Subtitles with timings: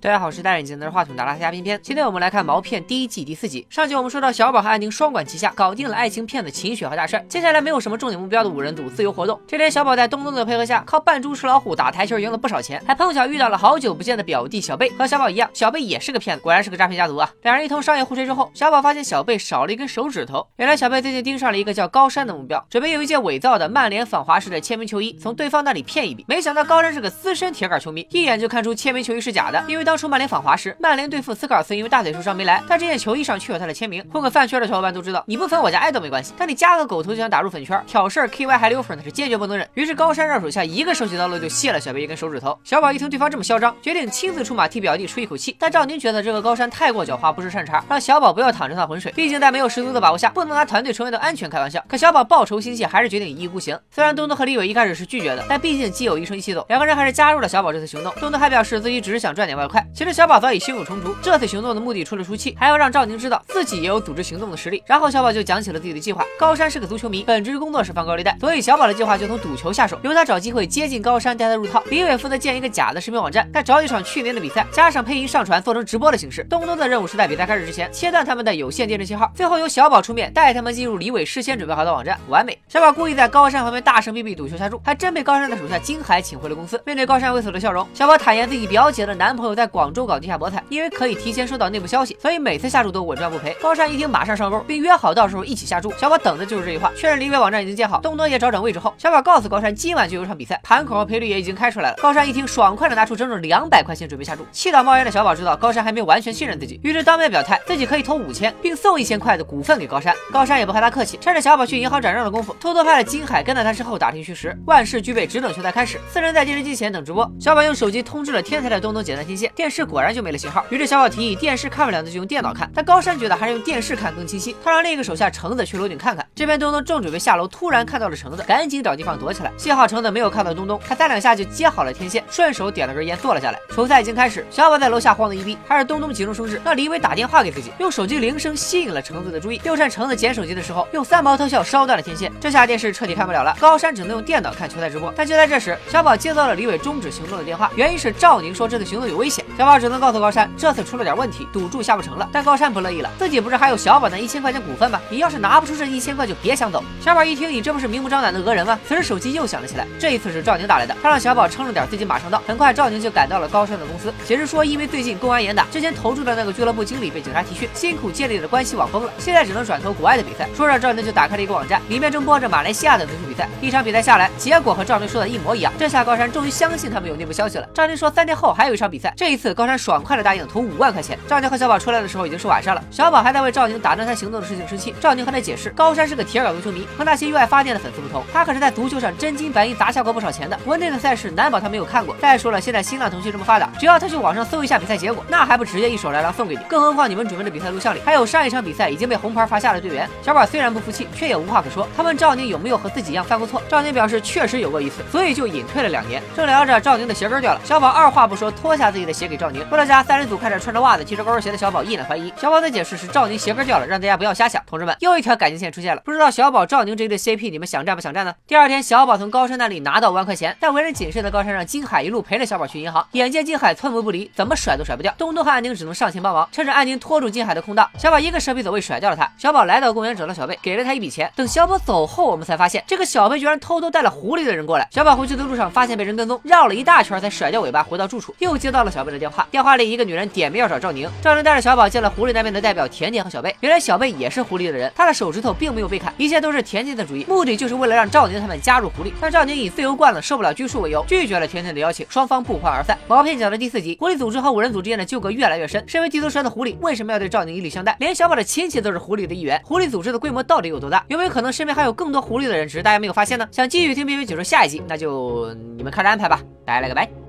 [0.00, 1.76] 大家好，我是戴眼镜拿着话筒的拉斯加片片。
[1.82, 3.66] 今天我们来看毛片第一季第四集。
[3.68, 7.18] 上集我们说到小宝和安宁双管齐下，搞定了爱情骗子秦雪和大帅。
[7.28, 9.40] 接下来没有什么重点目标的五人组自由活动。
[9.44, 14.88] 这天，小宝在东东的配合下，靠扮猪吃老虎打台球赢了不少钱，还碰巧遇到了好久不见的表弟小贝。
[14.90, 17.28] 和小宝一样，小贝也是个骗子，果然是个诈骗家族啊！
[17.42, 20.46] 两人一通商业互吹之后，小宝发现小贝少了一根手指头。
[20.58, 26.24] 原来小贝最近盯上了一个叫高山的目标，准备用一件伪造的曼联访华式的签名球衣从对方那里骗一笔。
[26.28, 30.76] 没想到高山是个资深铁杆球迷，一眼就看出签名球衣是假的，因为当初曼联访华时。
[30.78, 34.04] 曼联对付斯科尔斯，因为大腿受伤没来，但这件球衣上却有他的签名。
[34.12, 39.66] 混个饭圈的小伙伴都知道，你不粉我家爱豆没关系，但你加个狗头就想打入粉圈，挑事儿 KY 还溜粉，那是坚决不能忍。
[39.72, 42.58] 于是高山让手下一个手起刀落，就卸了小贝一根手指头。
[42.64, 45.56] 小宝一听对方这么嚣张，决定亲自出马替表弟出一口气。
[45.58, 49.10] 但赵宁觉得这个高山太过狡猾，不是善茬，让小宝不要淌这趟浑水。
[49.12, 51.82] 毕竟在没有十足的把握下，不能拿团队成员的安全开玩笑。
[51.88, 53.80] 可小宝报仇心切，还是决定一意孤行。
[53.90, 58.12] 虽然东东和李伟一开始是拒绝的，但毕竟基友一生一起走，两个人还是加入了小宝这次行动。
[58.20, 59.77] 东东还表示自己只是想赚点外快。
[59.94, 64.82] 其实小宝早已心有成竹，这次行动的目的除了出气，还要让赵宁知道自己也有组织行动的实力。
[64.86, 66.24] 然后小宝就讲起了自己的计划。
[66.38, 71.82] 高山是个足球迷，本职工作是放高利贷，所以小宝的计划就从赌球下手，由他找机会接近高山，带他入套。
[71.90, 76.44] 李伟负责建一个假的视频网站，再找一场去年的比赛，加上配音上传，做成直播的形式。
[76.44, 82.58] 东东的任务是在比赛开始之前切断他们的有线电视信号，最后由小宝出面带他们进入李伟事先准备好的网站，完美。
[82.68, 86.80] 小宝故意在高山旁边大声逼逼赌球下注，还真被高山的手下金海请回了公司。
[86.84, 92.16] 面对高山猥琐的笑容，小宝坦言自己表姐的男朋友在广州搞地下博彩，因为可以提前收到内部消息。
[92.20, 93.56] 所以每次下注都稳赚不赔。
[93.60, 95.92] 高山一听，马上上钩，并约好到时候一起下注。
[95.98, 96.90] 小宝等的就是这句话。
[96.96, 101.96] 确认离别网站已经建好，东东也找准位置后，小宝告诉高山，今晚就有场比赛，盘口和赔率也已经开出来了。
[101.98, 104.44] 高山一听，爽快的拿出整整两百块钱准备下注。
[104.50, 110.14] 气到冒烟的小宝知道高山还没有完全信任自己，于是当面表态自己可以投五千，并送一千块的股份给高山。
[110.32, 114.56] 高山也不和他客气，趁着小宝去银行转账的功夫，偷偷派了金海跟在他身后打听虚实。
[114.66, 115.98] 万事俱备，只等球赛开始。
[116.10, 117.30] 四人在电视机前等直播。
[117.40, 120.64] 小宝用手机通知了天才的东东剪断天线，电视果然就没了信号。
[120.70, 122.70] 于是小宝提议电视看不了那就用电脑看。
[122.72, 126.24] 但高山觉得还是用电视看更清晰，他让另一个手下橙子去楼顶看看。
[126.32, 129.50] 这边东东正准备下楼，突然看到了橙子，赶紧找地方躲起来。
[129.56, 133.58] 幸好橙子没有看到东东，他三两下就接好了天线，顺手点了根烟坐了下来。
[133.74, 142.32] 球赛已经开始，小宝在楼下慌得一逼，还是东东急中生智，让李伟打电话给自己，用手机铃声吸引了橙子的注意，又趁橙子捡手机的时候，用三毛特效烧断了天线。
[142.40, 145.12] 这下电视彻底看不了了，高山只能用电脑看球赛直播。
[145.16, 149.44] 但就在这时，小宝接到了李伟终止行动的电话，原因是赵宁说这次行动有危险。
[149.58, 152.28] 小宝只能告诉高山，这次出了点问题，赌注下不成了。
[152.30, 153.10] 但高山不乐意了。
[153.18, 155.00] 自己不是还有小宝那一千块钱股份吗？
[155.10, 156.80] 你要是拿不出这一千块，就别想走。
[157.00, 158.78] 小宝一听，你这不是明目张胆的讹人吗？
[158.86, 162.40] 此时手机又响了起来，这一次是赵宁打来的，他让小宝撑着点，自己马上到。
[162.46, 170.48] 很快，赵宁就赶到了高山的公司，解释说，因为最近公安严打，之前投注的那个俱乐部经理被警察提讯，辛苦建立的关系网崩了，现在只能转投国外的比赛。
[170.54, 173.48] 说着，赵宁就打开了一个网站，里面正播着马来西亚的足球比赛。
[173.60, 175.72] 一场比赛下来，结果和赵宁说的一模一样。
[175.76, 177.68] 这下高山终于相信他们有内部消息了。
[177.74, 181.18] 赵宁说，三天后还有一场比赛，这一次高山爽快的答应投五万块钱。
[181.26, 183.78] 赵宁和小宝出来的时候已经是晚上了，小宝还在为赵宁。
[183.78, 190.58] 打断他行动的事情生气，赵宁和他解释，高山是个铁杆足球迷，和那些热爱发电的粉丝不同，他可是在足球上真金白银砸下过不少钱的。
[190.64, 192.14] 国内的赛事难保他没有看过。
[192.20, 196.60] 再说了，现在新浪、腾讯这么发达，只要他去网上搜一下比赛结果，那还不直接一手来狼送给你？
[196.68, 200.08] 更何况你们准备的比赛录像里还有上一场比赛已经被红牌罚下的队员。
[200.22, 201.88] 小宝虽然不服气，却也无话可说。
[201.96, 206.20] 他问赵宁有没有和自己一样犯过错，赵宁表示确实有过一次，所以就隐退了两年。
[206.36, 209.64] 正聊着，赵宁的鞋跟掉了，小宝二话不说脱下自己的鞋给赵宁。
[209.68, 212.32] 回到家，三人组看着穿着袜子、提着高跟鞋的小宝，一脸怀疑。
[212.36, 214.62] 小宝的解释是赵宁鞋跟掉了，让大家不要瞎想。
[214.66, 216.02] 同志们，又一条感情线出现了。
[216.04, 218.34] 不知道小宝、赵宁这一对 CP，你们想站不想站呢？
[218.46, 223.06] 第二天，小宝从高山那里拿到五万块钱，但为人谨慎的高山让金海一路陪着小宝去银行。
[223.12, 225.14] 眼见金海寸步不离，怎么甩都甩不掉。
[225.16, 229.30] 东东和安宁只能上前帮忙，趁着安宁拖住金海的空档，小宝一个蛇皮走位甩掉了他。
[229.38, 231.30] 小宝来到公园找到小贝，给了他一笔钱。
[231.36, 234.88] 等小宝走后，我们才发现这个小贝居然偷偷带了狐狸的人过来。
[234.90, 238.34] 小宝回去的路上发现被人跟踪，绕了一大圈才甩掉尾巴回到住处。
[238.38, 241.06] 又接到了小贝的电话，电话里一个女人点名要找赵宁。
[241.20, 243.54] 赵宁带着小宝见了狐狸那边的代表甜甜和小贝。
[243.60, 245.18] 原来小贝也是狐狸的人，他的。
[245.18, 249.10] 手指头并没有被砍，一切都是甜甜的主意，目的就是为了让赵宁他们加入狐狸。
[249.20, 252.96] 但赵宁以自由惯了，受不了拘束为由，拒绝了甜甜的邀请，双方不欢而散。
[253.08, 255.82] 毛片讲的第四集，狐狸组织和五人组之间的纠葛越来越深。
[255.88, 257.96] 身为地头蛇的狐狸，为什么要对赵宁以礼相待？
[257.98, 261.04] 连小宝的亲戚都是狐狸的一员，狐狸组织的规模到底有多大？
[261.08, 263.48] 有没有可能身边还有更多狐狸的人，只是大家没有发现呢？
[263.50, 266.40] 想继续听片片解说下一集，那就你们看着安排吧。
[266.64, 267.27] 拜了个拜。